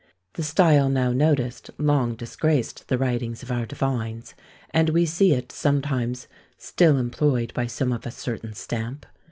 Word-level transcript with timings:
The 0.33 0.41
style 0.41 0.89
now 0.89 1.11
noticed 1.11 1.69
long 1.77 2.15
disgraced 2.15 2.87
the 2.87 2.97
writings 2.97 3.43
of 3.43 3.51
our 3.51 3.67
divines; 3.67 4.33
and 4.71 4.89
we 4.89 5.05
see 5.05 5.31
it 5.31 5.51
sometimes 5.51 6.27
still 6.57 6.97
employed 6.97 7.53
by 7.53 7.67
some 7.67 7.91
of 7.93 8.07
a 8.07 8.09
certain 8.09 8.53
stamp. 8.53 9.05